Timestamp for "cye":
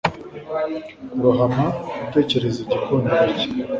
3.39-3.47